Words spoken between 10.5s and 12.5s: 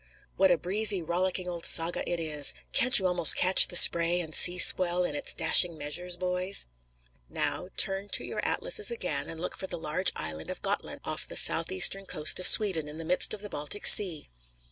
Gotland off the southeastern coast of